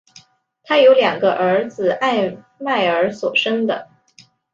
[0.63, 3.87] 她有两个儿子艾麦尔所生的。